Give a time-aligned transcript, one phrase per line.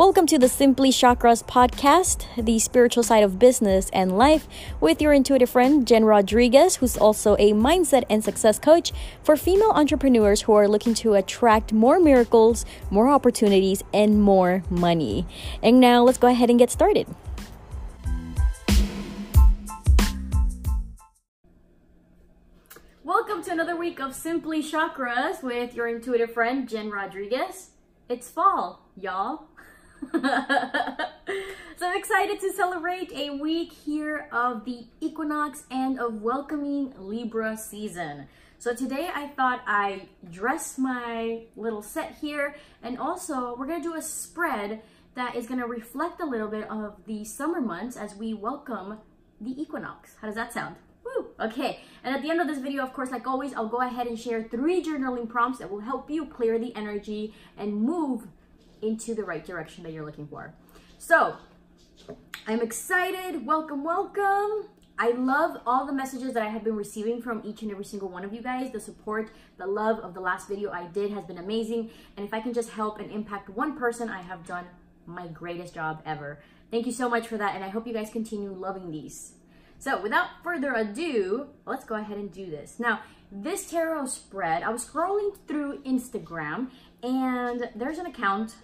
[0.00, 4.48] Welcome to the Simply Chakras podcast, the spiritual side of business and life,
[4.80, 8.92] with your intuitive friend, Jen Rodriguez, who's also a mindset and success coach
[9.22, 15.26] for female entrepreneurs who are looking to attract more miracles, more opportunities, and more money.
[15.62, 17.06] And now let's go ahead and get started.
[23.04, 27.72] Welcome to another week of Simply Chakras with your intuitive friend, Jen Rodriguez.
[28.08, 29.44] It's fall, y'all.
[30.12, 30.18] so
[31.82, 38.26] I'm excited to celebrate a week here of the equinox and of welcoming Libra season.
[38.58, 43.94] So today I thought I dress my little set here and also we're gonna do
[43.94, 44.80] a spread
[45.16, 48.98] that is gonna reflect a little bit of the summer months as we welcome
[49.38, 50.16] the equinox.
[50.20, 50.76] How does that sound?
[51.04, 51.26] Woo!
[51.38, 54.06] Okay, and at the end of this video, of course, like always, I'll go ahead
[54.06, 58.28] and share three journaling prompts that will help you clear the energy and move
[58.82, 60.54] into the right direction that you're looking for.
[60.98, 61.36] So
[62.46, 63.46] I'm excited.
[63.46, 64.68] Welcome, welcome.
[64.98, 68.10] I love all the messages that I have been receiving from each and every single
[68.10, 68.70] one of you guys.
[68.70, 71.90] The support, the love of the last video I did has been amazing.
[72.16, 74.66] And if I can just help and impact one person, I have done
[75.06, 76.40] my greatest job ever.
[76.70, 77.54] Thank you so much for that.
[77.54, 79.32] And I hope you guys continue loving these.
[79.78, 82.78] So without further ado, let's go ahead and do this.
[82.78, 83.00] Now,
[83.32, 86.70] this tarot spread, I was scrolling through Instagram
[87.02, 88.56] and there's an account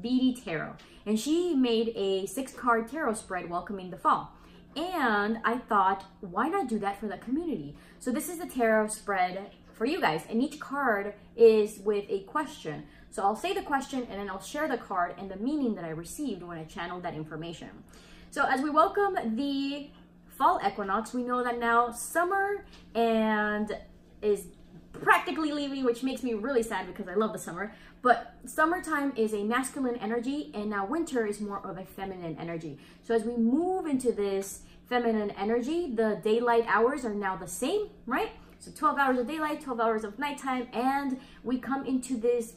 [0.00, 0.76] BD Tarot.
[1.04, 4.32] And she made a six card tarot spread welcoming the fall.
[4.74, 7.76] And I thought, why not do that for the community?
[7.98, 10.22] So this is the tarot spread for you guys.
[10.28, 12.84] And each card is with a question.
[13.10, 15.84] So I'll say the question and then I'll share the card and the meaning that
[15.84, 17.70] I received when I channeled that information.
[18.30, 19.88] So as we welcome the
[20.28, 23.74] fall equinox, we know that now summer and
[24.20, 24.48] is
[24.96, 27.72] practically leaving, which makes me really sad because I love the summer.
[28.02, 32.78] But summertime is a masculine energy and now winter is more of a feminine energy.
[33.02, 37.88] So as we move into this feminine energy, the daylight hours are now the same,
[38.06, 38.30] right?
[38.58, 42.54] So 12 hours of daylight, 12 hours of nighttime, and we come into this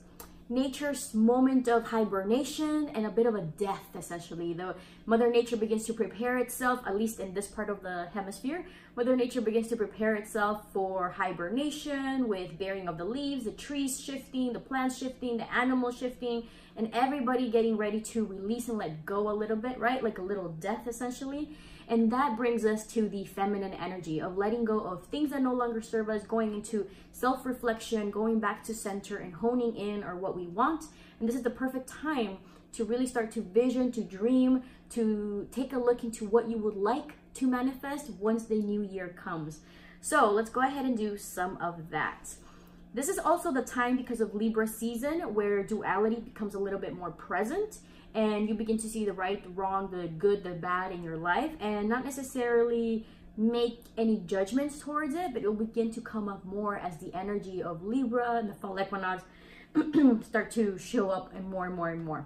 [0.49, 4.51] nature's moment of hibernation and a bit of a death essentially.
[4.53, 8.65] The mother nature begins to prepare itself at least in this part of the hemisphere.
[8.95, 14.01] Mother nature begins to prepare itself for hibernation with bearing of the leaves the trees
[14.01, 19.05] shifting the plants shifting the animals shifting and everybody getting ready to release and let
[19.05, 20.03] go a little bit right?
[20.03, 21.55] Like a little death essentially
[21.89, 25.53] and that brings us to the feminine energy of letting go of things that no
[25.53, 30.21] longer serve us, going into self reflection, going back to center, and honing in on
[30.21, 30.85] what we want.
[31.19, 32.37] And this is the perfect time
[32.73, 34.61] to really start to vision, to dream,
[34.91, 39.09] to take a look into what you would like to manifest once the new year
[39.09, 39.61] comes.
[39.99, 42.35] So let's go ahead and do some of that.
[42.93, 46.95] This is also the time because of Libra season where duality becomes a little bit
[46.95, 47.79] more present
[48.13, 51.17] and you begin to see the right, the wrong, the good, the bad in your
[51.17, 53.05] life and not necessarily
[53.37, 57.13] make any judgments towards it, but it will begin to come up more as the
[57.13, 59.23] energy of Libra and the fall equinox
[60.27, 62.25] start to show up and more and more and more.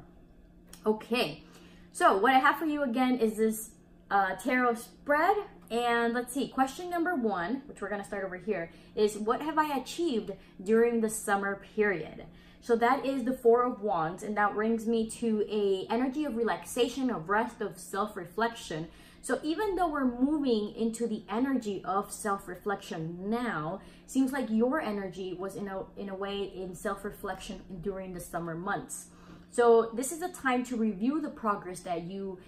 [0.86, 1.44] Okay,
[1.92, 3.72] so what I have for you again is this
[4.10, 5.38] uh, tarot spread.
[5.70, 9.58] And let's see, question number one, which we're gonna start over here, is what have
[9.58, 10.32] I achieved
[10.64, 12.26] during the summer period?
[12.64, 16.38] So that is the Four of Wands, and that brings me to a energy of
[16.38, 18.88] relaxation, of rest, of self-reflection.
[19.22, 25.34] So even though we're moving into the energy of self-reflection now, seems like your energy
[25.34, 29.08] was in a in a way in self-reflection during the summer months.
[29.52, 32.40] So this is a time to review the progress that you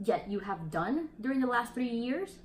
[0.00, 2.38] yet you have done during the last three years.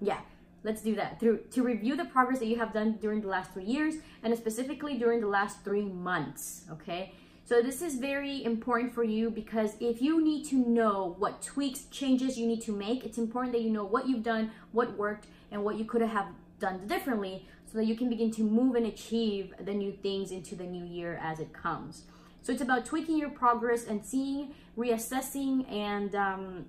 [0.00, 0.20] Yeah,
[0.64, 1.20] let's do that.
[1.20, 4.36] Through to review the progress that you have done during the last three years and
[4.36, 7.12] specifically during the last three months okay?
[7.44, 11.84] So this is very important for you because if you need to know what tweaks
[11.90, 15.26] changes you need to make it's important that you know what you've done what worked
[15.50, 16.28] and what you could have
[16.58, 20.54] done differently so that you can begin to move and achieve the new things into
[20.54, 22.02] the new year as it comes.
[22.42, 26.66] So it's about tweaking your progress and seeing reassessing and um,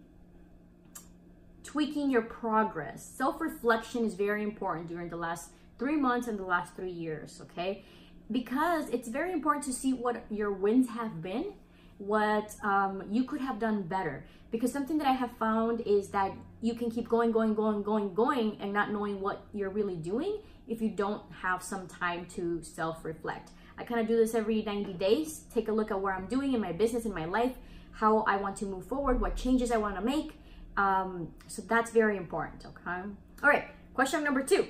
[1.63, 3.03] tweaking your progress.
[3.03, 5.49] Self-reflection is very important during the last
[5.79, 7.83] three months and the last three years, okay?
[8.31, 11.53] Because it's very important to see what your wins have been,
[11.97, 14.25] what um, you could have done better.
[14.51, 16.31] Because something that I have found is that
[16.61, 20.39] you can keep going, going, going, going, going, and not knowing what you're really doing
[20.67, 23.49] if you don't have some time to self-reflect.
[23.77, 26.53] I kind of do this every 90 days, take a look at where I'm doing
[26.53, 27.53] in my business, in my life,
[27.91, 30.33] how I want to move forward, what changes I want to make,
[30.77, 33.01] um, so that's very important, okay?
[33.43, 34.67] All right, question number two.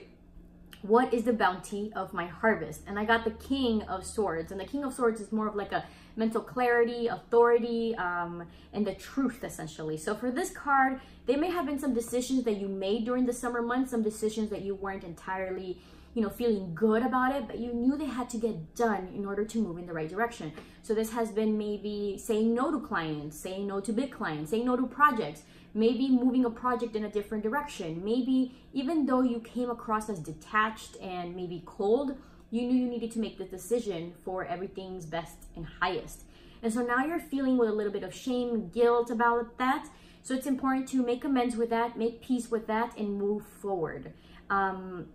[0.83, 2.81] what is the bounty of my harvest?
[2.85, 4.51] And I got the King of Swords.
[4.51, 5.85] And the King of Swords is more of like a
[6.17, 9.97] mental clarity, authority, um, and the truth essentially.
[9.97, 13.33] So for this card, there may have been some decisions that you made during the
[13.33, 15.81] summer months, some decisions that you weren't entirely
[16.13, 19.25] you know, feeling good about it, but you knew they had to get done in
[19.25, 20.53] order to move in the right direction.
[20.83, 24.65] So this has been maybe saying no to clients, saying no to big clients, saying
[24.65, 25.41] no to projects,
[25.73, 28.03] maybe moving a project in a different direction.
[28.03, 32.15] Maybe even though you came across as detached and maybe cold,
[32.51, 36.25] you knew you needed to make the decision for everything's best and highest.
[36.61, 39.89] And so now you're feeling with a little bit of shame, guilt about that.
[40.21, 44.13] So it's important to make amends with that, make peace with that, and move forward.
[44.49, 45.07] Um,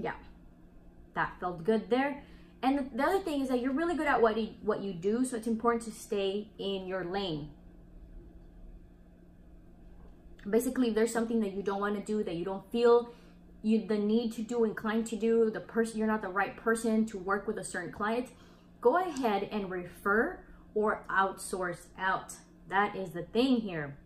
[0.00, 0.14] yeah,
[1.14, 2.22] that felt good there.
[2.62, 5.24] And the other thing is that you're really good at what you, what you do,
[5.24, 7.50] so it's important to stay in your lane.
[10.48, 13.10] Basically, if there's something that you don't want to do, that you don't feel
[13.62, 17.04] you the need to do, inclined to do, the person you're not the right person
[17.06, 18.28] to work with a certain client,
[18.80, 20.40] go ahead and refer
[20.74, 22.34] or outsource out.
[22.68, 23.96] That is the thing here.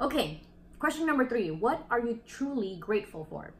[0.00, 0.42] Okay,
[0.78, 1.50] question number three.
[1.50, 3.52] What are you truly grateful for?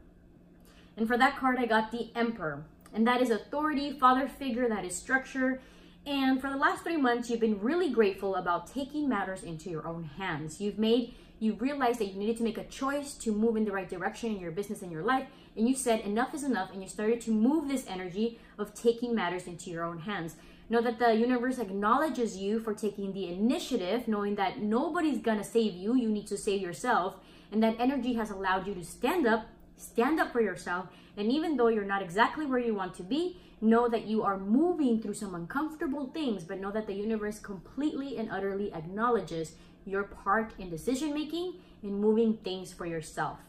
[0.97, 2.65] And for that card, I got the Emperor.
[2.93, 5.61] And that is authority, father figure, that is structure.
[6.05, 9.85] And for the last three months, you've been really grateful about taking matters into your
[9.87, 10.59] own hands.
[10.59, 13.71] You've made, you realized that you needed to make a choice to move in the
[13.71, 15.27] right direction in your business and your life.
[15.55, 16.71] And you said enough is enough.
[16.71, 20.35] And you started to move this energy of taking matters into your own hands.
[20.69, 25.75] Know that the universe acknowledges you for taking the initiative, knowing that nobody's gonna save
[25.75, 25.95] you.
[25.95, 27.17] You need to save yourself.
[27.51, 29.47] And that energy has allowed you to stand up
[29.77, 30.87] Stand up for yourself.
[31.15, 34.37] And even though you're not exactly where you want to be, know that you are
[34.37, 39.53] moving through some uncomfortable things, but know that the universe completely and utterly acknowledges
[39.85, 43.39] your part in decision making and moving things for yourself.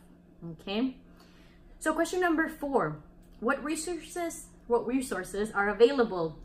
[0.52, 0.96] Okay?
[1.80, 2.98] So question number four,
[3.40, 6.38] what resources, what resources are available?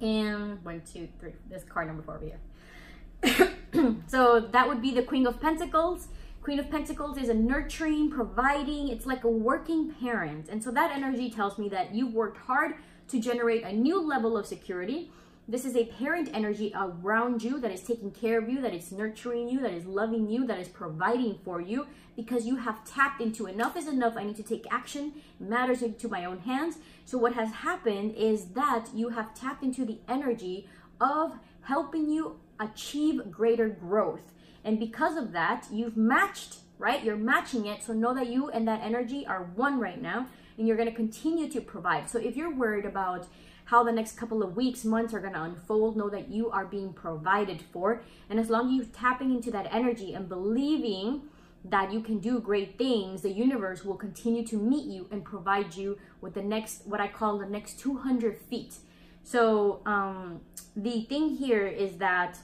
[0.00, 4.00] And one, two, three, this card number four over here.
[4.06, 6.08] so that would be the Queen of Pentacles,
[6.50, 10.48] Queen of Pentacles is a nurturing, providing, it's like a working parent.
[10.48, 12.74] And so that energy tells me that you've worked hard
[13.06, 15.12] to generate a new level of security.
[15.46, 18.90] This is a parent energy around you that is taking care of you, that is
[18.90, 21.86] nurturing you, that is loving you, that is providing for you
[22.16, 24.16] because you have tapped into enough is enough.
[24.16, 26.78] I need to take action, matters into my own hands.
[27.04, 30.66] So what has happened is that you have tapped into the energy
[31.00, 34.32] of helping you achieve greater growth.
[34.64, 37.02] And because of that, you've matched, right?
[37.02, 37.82] You're matching it.
[37.82, 40.26] So know that you and that energy are one right now
[40.58, 42.10] and you're going to continue to provide.
[42.10, 43.26] So if you're worried about
[43.64, 46.66] how the next couple of weeks, months are going to unfold, know that you are
[46.66, 48.02] being provided for.
[48.28, 51.22] And as long as you're tapping into that energy and believing
[51.64, 55.74] that you can do great things, the universe will continue to meet you and provide
[55.76, 58.76] you with the next, what I call the next 200 feet.
[59.22, 60.40] So um,
[60.74, 62.38] the thing here is that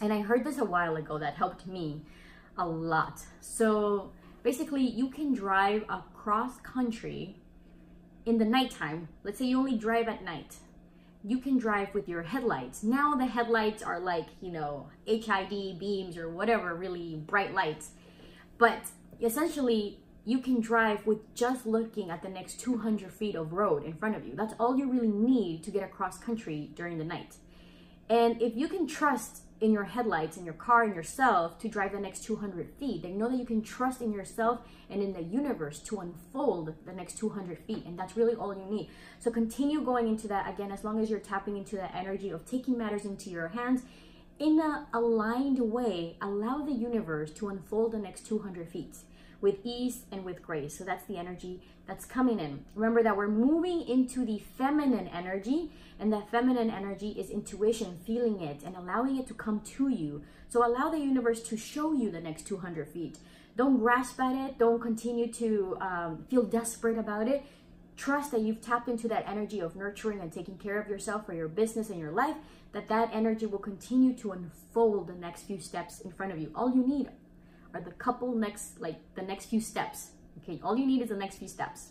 [0.00, 2.02] and I heard this a while ago that helped me
[2.56, 3.22] a lot.
[3.40, 4.12] So
[4.42, 7.36] basically, you can drive across country
[8.26, 9.08] in the nighttime.
[9.24, 10.56] Let's say you only drive at night.
[11.22, 12.82] You can drive with your headlights.
[12.82, 17.90] Now the headlights are like, you know, HID beams or whatever, really bright lights.
[18.56, 18.86] But
[19.20, 23.94] essentially, you can drive with just looking at the next 200 feet of road in
[23.94, 24.34] front of you.
[24.34, 27.36] That's all you really need to get across country during the night.
[28.08, 31.92] And if you can trust in your headlights, in your car, in yourself to drive
[31.92, 33.02] the next 200 feet.
[33.02, 36.92] They know that you can trust in yourself and in the universe to unfold the
[36.92, 37.84] next 200 feet.
[37.84, 38.90] And that's really all you need.
[39.18, 42.46] So continue going into that again, as long as you're tapping into that energy of
[42.46, 43.82] taking matters into your hands
[44.38, 46.16] in a aligned way.
[46.22, 48.96] Allow the universe to unfold the next 200 feet
[49.40, 50.76] with ease and with grace.
[50.76, 52.64] So that's the energy that's coming in.
[52.74, 58.40] Remember that we're moving into the feminine energy, and that feminine energy is intuition, feeling
[58.40, 60.22] it and allowing it to come to you.
[60.48, 63.18] So allow the universe to show you the next 200 feet.
[63.56, 64.58] Don't grasp at it.
[64.58, 67.42] Don't continue to um, feel desperate about it.
[67.96, 71.34] Trust that you've tapped into that energy of nurturing and taking care of yourself for
[71.34, 72.36] your business and your life,
[72.72, 76.50] that that energy will continue to unfold the next few steps in front of you.
[76.54, 77.10] All you need
[77.74, 80.10] are the couple next, like the next few steps.
[80.42, 81.90] Okay, all you need is the next few steps.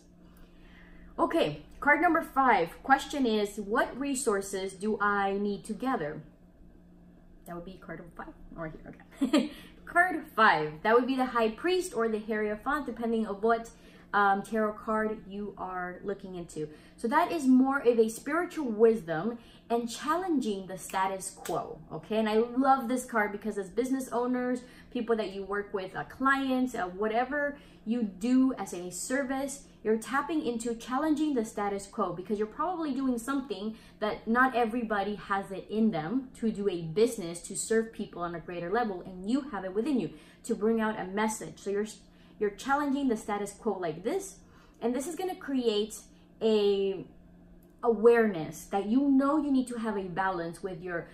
[1.17, 2.81] Okay, card number five.
[2.81, 6.21] Question is, what resources do I need to gather?
[7.45, 8.33] That would be card number five.
[8.57, 9.51] Or here, okay.
[9.85, 10.81] card five.
[10.83, 13.69] That would be the High Priest or the Hierophant, depending on what
[14.13, 16.69] um, tarot card you are looking into.
[16.97, 19.37] So that is more of a spiritual wisdom
[19.69, 21.79] and challenging the status quo.
[21.91, 24.61] Okay, and I love this card because as business owners,
[24.91, 29.97] people that you work with, uh, clients, uh, whatever you do as a service, you're
[29.97, 35.51] tapping into challenging the status quo because you're probably doing something that not everybody has
[35.51, 39.29] it in them to do a business to serve people on a greater level and
[39.29, 40.09] you have it within you
[40.43, 41.59] to bring out a message.
[41.59, 41.85] So you're
[42.39, 44.37] you're challenging the status quo like this
[44.81, 45.99] and this is going to create
[46.41, 47.05] a
[47.83, 51.07] awareness that you know you need to have a balance with your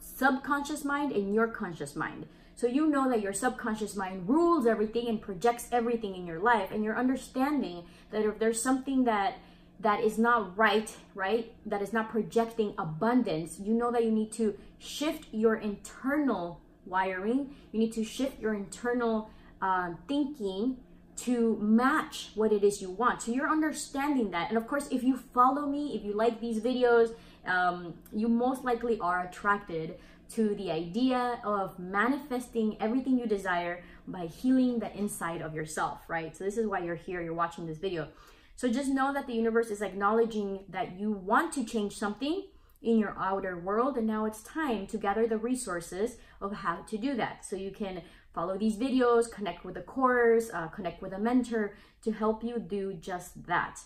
[0.00, 2.26] subconscious mind and your conscious mind.
[2.54, 6.70] So you know that your subconscious mind rules everything and projects everything in your life
[6.70, 9.34] and you're understanding that if there's something that
[9.80, 11.52] that is not right, right?
[11.66, 17.54] That is not projecting abundance, you know that you need to shift your internal wiring.
[17.72, 20.76] You need to shift your internal uh, thinking
[21.16, 23.22] to match what it is you want.
[23.22, 24.48] So you're understanding that.
[24.48, 27.14] And of course, if you follow me, if you like these videos,
[27.46, 29.98] um, you most likely are attracted
[30.30, 36.36] to the idea of manifesting everything you desire by healing the inside of yourself, right?
[36.36, 38.08] So this is why you're here, you're watching this video.
[38.56, 42.44] So just know that the universe is acknowledging that you want to change something
[42.82, 46.98] in your outer world and now it's time to gather the resources of how to
[46.98, 47.44] do that.
[47.44, 48.02] So you can
[48.36, 51.74] follow these videos, connect with a course, uh, connect with a mentor
[52.04, 53.80] to help you do just that.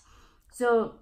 [0.50, 0.96] So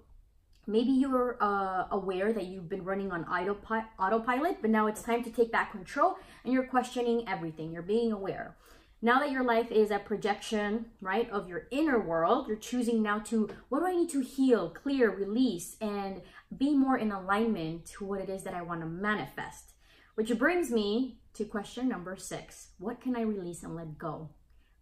[0.67, 5.23] maybe you're uh, aware that you've been running on autopi autopilot, but now it's time
[5.23, 7.73] to take back control and you're questioning everything.
[7.73, 8.55] You're being aware.
[9.01, 13.19] Now that your life is a projection, right, of your inner world, you're choosing now
[13.29, 16.21] to, what do I need to heal, clear, release, and
[16.55, 19.71] be more in alignment to what it is that I want to manifest.
[20.15, 22.69] Which brings me to question number six.
[22.77, 24.29] What can I release and let go?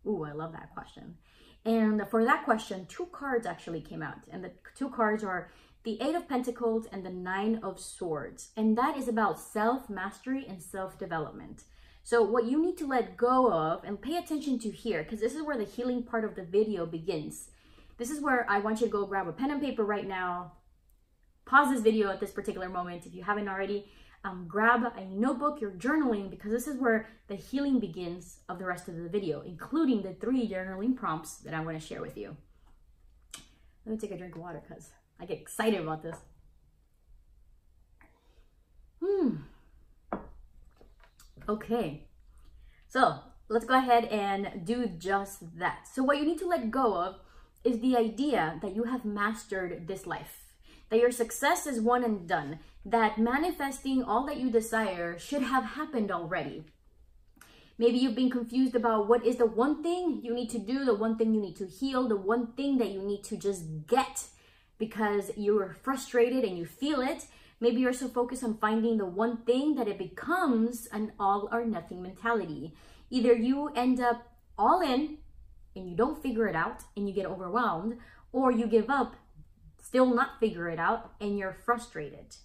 [0.05, 1.15] Ooh, I love that question.
[1.63, 4.25] And for that question, two cards actually came out.
[4.31, 5.51] And the two cards are
[5.83, 8.49] the Eight of Pentacles and the Nine of Swords.
[8.57, 11.63] And that is about self-mastery and self-development.
[12.03, 15.35] So what you need to let go of and pay attention to here, because this
[15.35, 17.49] is where the healing part of the video begins.
[17.97, 20.53] This is where I want you to go grab a pen and paper right now.
[21.45, 23.91] Pause this video at this particular moment if you haven't already
[24.23, 28.65] um, grab a notebook, you're journaling, because this is where the healing begins of the
[28.65, 32.17] rest of the video, including the three journaling prompts that I'm going to share with
[32.17, 32.35] you.
[33.85, 36.17] Let me take a drink of water because I get excited about this.
[39.01, 39.35] Hmm.
[41.47, 42.07] Okay.
[42.89, 45.87] So let's go ahead and do just that.
[45.87, 47.15] So what you need to let go of
[47.63, 50.46] is the idea that you have mastered this life
[50.89, 55.63] that your success is one and done, that manifesting all that you desire should have
[55.63, 56.63] happened already.
[57.77, 60.95] Maybe you've been confused about what is the one thing you need to do, the
[60.95, 64.25] one thing you need to heal, the one thing that you need to just get
[64.79, 67.25] because you're frustrated and you feel it.
[67.59, 71.65] Maybe you're so focused on finding the one thing that it becomes an all or
[71.65, 72.73] nothing mentality.
[73.09, 74.27] Either you end up
[74.57, 75.17] all in
[75.75, 77.97] and you don't figure it out and you get overwhelmed,
[78.31, 79.15] or you give up
[79.87, 82.35] still not figure it out and you're frustrated.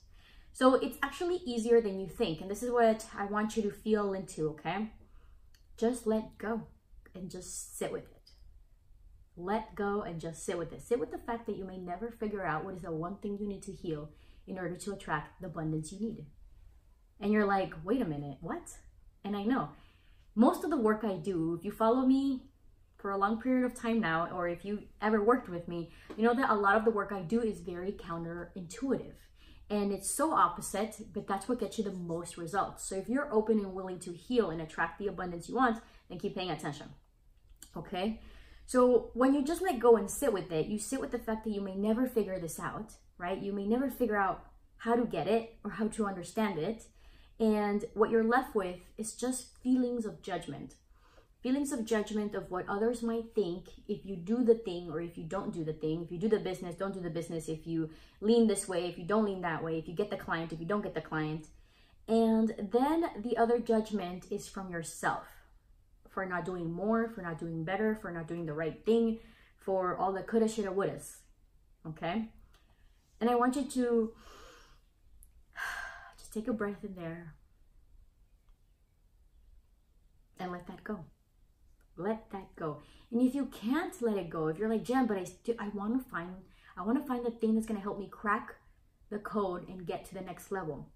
[0.52, 2.40] So it's actually easier than you think.
[2.40, 4.92] And this is what I want you to feel into, okay?
[5.76, 6.62] Just let go
[7.16, 8.30] and just sit with it.
[9.36, 10.82] Let go and just sit with it.
[10.82, 13.36] Sit with the fact that you may never figure out what is the one thing
[13.40, 14.10] you need to heal
[14.46, 16.26] in order to attract the abundance you need.
[17.18, 18.68] And you're like, wait a minute, what?
[19.24, 19.70] And I know
[20.36, 22.42] most of the work I do, if you follow me
[23.02, 26.22] for a long period of time now, or if you ever worked with me, you
[26.22, 29.14] know that a lot of the work I do is very counterintuitive.
[29.68, 32.84] And it's so opposite, but that's what gets you the most results.
[32.84, 36.20] So if you're open and willing to heal and attract the abundance you want, then
[36.20, 36.90] keep paying attention.
[37.76, 38.20] Okay?
[38.66, 41.44] So when you just let go and sit with it, you sit with the fact
[41.44, 43.42] that you may never figure this out, right?
[43.42, 44.44] You may never figure out
[44.76, 46.84] how to get it or how to understand it.
[47.40, 50.74] And what you're left with is just feelings of judgment
[51.42, 53.66] feelings of judgment of what others might think.
[53.88, 56.28] If you do the thing or if you don't do the thing if you do
[56.28, 57.48] the business don't do the business.
[57.48, 60.16] If you lean this way if you don't lean that way if you get the
[60.16, 61.48] client if you don't get the client.
[62.08, 65.26] And then the other judgment is from yourself
[66.08, 69.18] for not doing more for not doing better for not doing the right thing
[69.58, 71.16] for all the coulda shoulda wouldas.
[71.86, 72.28] Okay?
[73.20, 74.12] And i want you to
[76.18, 77.34] just take a breath in there
[80.38, 81.04] and let that go
[81.96, 82.82] let that go.
[83.10, 85.26] And if you can't let it go, if you're like, Jen, but I,
[85.58, 86.30] I want to find,
[86.76, 88.54] I want to find the thing that's going to help me crack
[89.10, 90.88] the code and get to the next level.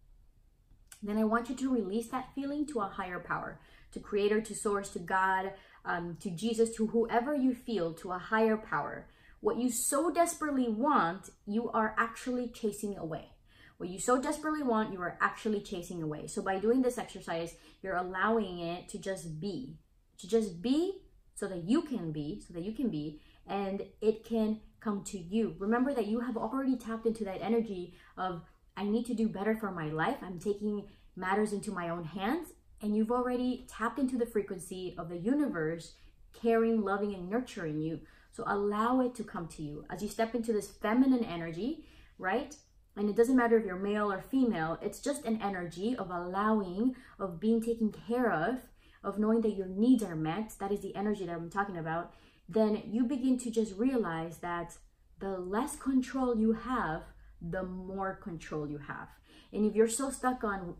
[1.02, 3.60] Then I want you to release that feeling to a higher power,
[3.92, 5.52] to creator, to source, to God,
[5.84, 9.06] um, to Jesus, to whoever you feel, to a higher power.
[9.40, 13.28] What you so desperately want, you are actually chasing away.
[13.76, 16.26] What you so desperately want, you are actually chasing away.
[16.28, 19.76] So by doing this exercise, you're allowing it to just be,
[20.18, 21.00] to just be
[21.34, 25.18] so that you can be, so that you can be, and it can come to
[25.18, 25.54] you.
[25.58, 28.42] Remember that you have already tapped into that energy of,
[28.76, 30.16] I need to do better for my life.
[30.22, 30.84] I'm taking
[31.16, 32.48] matters into my own hands.
[32.82, 35.94] And you've already tapped into the frequency of the universe
[36.34, 38.00] caring, loving, and nurturing you.
[38.32, 41.86] So allow it to come to you as you step into this feminine energy,
[42.18, 42.54] right?
[42.96, 46.94] And it doesn't matter if you're male or female, it's just an energy of allowing,
[47.18, 48.58] of being taken care of,
[49.02, 50.54] of knowing that your needs are met.
[50.58, 52.12] That is the energy that I'm talking about.
[52.48, 54.76] Then you begin to just realize that
[55.18, 57.02] the less control you have,
[57.40, 59.08] the more control you have.
[59.52, 60.74] And if you're so stuck on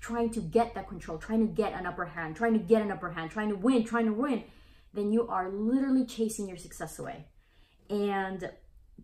[0.00, 2.90] trying to get that control, trying to get an upper hand, trying to get an
[2.90, 4.44] upper hand, trying to win, trying to win,
[4.92, 7.26] then you are literally chasing your success away.
[7.88, 8.50] And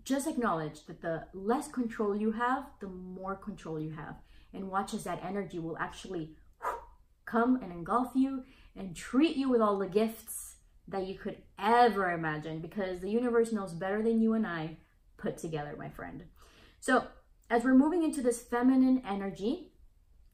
[0.05, 4.17] just acknowledge that the less control you have, the more control you have.
[4.53, 6.37] And watch as that energy will actually
[7.27, 8.45] come and engulf you
[8.79, 10.57] and treat you with all the gifts
[10.87, 14.79] that you could ever imagine because the universe knows better than you and I
[15.19, 16.25] put together, my friend.
[16.81, 17.07] So,
[17.51, 19.73] as we're moving into this feminine energy,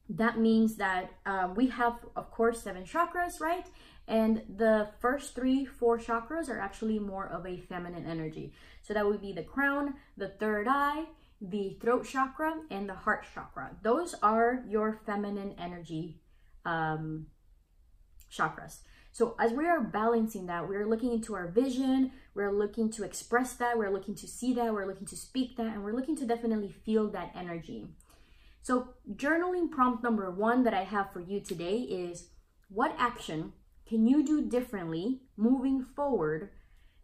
[0.09, 3.67] that means that um, we have, of course, seven chakras, right?
[4.07, 8.53] And the first three, four chakras are actually more of a feminine energy.
[8.83, 11.05] So that would be the crown, the third eye,
[11.41, 13.71] the throat chakra, and the heart chakra.
[13.83, 16.21] Those are your feminine energy
[16.67, 17.27] um,
[18.35, 18.79] chakras.
[19.13, 23.53] So as we are balancing that, we're looking into our vision, we're looking to express
[23.55, 26.27] that, we're looking to see that, we're looking to speak that, and we're looking to
[26.27, 27.87] definitely feel that energy.
[28.63, 32.29] So journaling prompt number one that I have for you today is
[32.69, 33.53] what action
[33.87, 36.51] can you do differently moving forward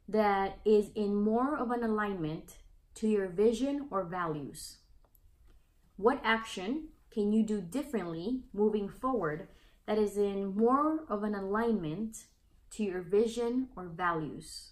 [0.09, 2.57] that is in more of an alignment
[2.97, 4.79] to your vision or values?
[5.97, 9.49] What action can you do differently moving forward
[9.91, 12.27] that is in more of an alignment
[12.71, 14.71] to your vision or values?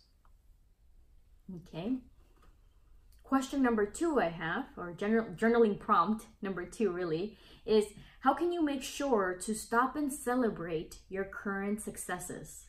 [1.52, 1.96] Okay.
[3.24, 7.86] Question number two I have, or general, journaling prompt number two really, is
[8.20, 12.66] how can you make sure to stop and celebrate your current successes?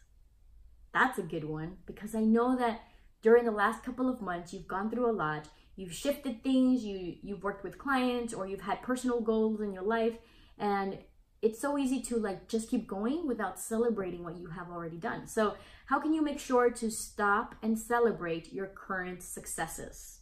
[0.91, 2.81] That's a good one because I know that
[3.21, 5.49] during the last couple of months you've gone through a lot.
[5.75, 9.83] You've shifted things, you you've worked with clients or you've had personal goals in your
[9.83, 10.17] life
[10.57, 10.97] and
[11.41, 15.27] it's so easy to like just keep going without celebrating what you have already done.
[15.27, 20.19] So, how can you make sure to stop and celebrate your current successes?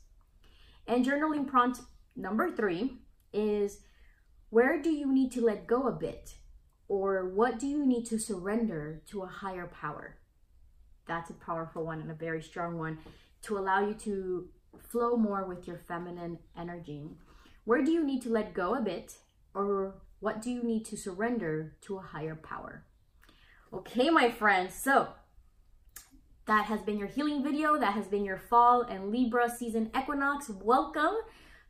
[0.88, 1.82] And journaling prompt
[2.15, 2.93] number 3
[3.34, 3.82] is
[4.49, 6.36] where do you need to let go a bit?
[6.88, 10.17] Or what do you need to surrender to a higher power?
[11.06, 12.99] That's a powerful one and a very strong one
[13.43, 14.47] to allow you to
[14.80, 17.10] flow more with your feminine energy.
[17.65, 19.17] Where do you need to let go a bit?
[19.53, 22.84] Or what do you need to surrender to a higher power?
[23.71, 25.10] Okay, my friends, so
[26.45, 27.77] that has been your healing video.
[27.77, 30.49] That has been your fall and Libra season equinox.
[30.49, 31.17] Welcome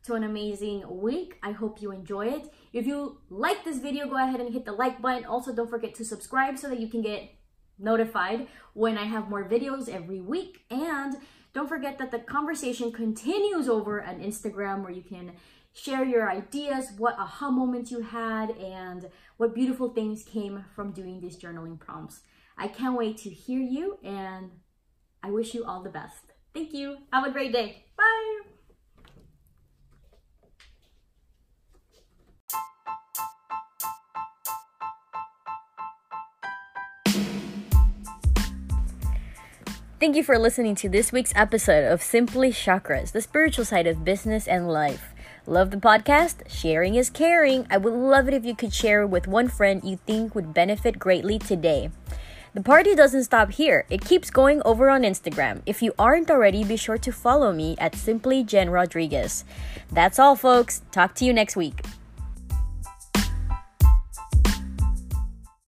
[0.04, 1.38] to an amazing week.
[1.44, 2.54] I hope you enjoy it.
[2.72, 5.26] If you like this video, go ahead and hit the like button.
[5.26, 7.30] Also, don't forget to subscribe so that you can get
[7.80, 10.64] notified when I have more videos every week.
[10.70, 11.18] And
[11.54, 15.34] don't forget that the conversation continues over on Instagram where you can
[15.78, 21.20] share your ideas, what aha moments you had, and what beautiful things came from doing
[21.20, 22.22] these journaling prompts.
[22.58, 24.50] I can't wait to hear you and
[25.22, 26.34] I wish you all the best.
[26.54, 26.98] Thank you.
[27.14, 27.86] Have a great day.
[27.96, 28.40] Bye.
[40.00, 44.06] Thank you for listening to this week's episode of Simply Chakras, the spiritual side of
[44.06, 45.14] business and life.
[45.50, 46.44] Love the podcast?
[46.50, 47.66] Sharing is caring.
[47.70, 51.00] I would love it if you could share with one friend you think would benefit
[51.00, 51.90] greatly today.
[52.54, 53.86] The party doesn't stop here.
[53.90, 55.62] It keeps going over on Instagram.
[55.66, 59.46] If you aren't already, be sure to follow me at Simply Jen Rodriguez.
[59.90, 60.82] That's all, folks.
[60.92, 61.82] Talk to you next week.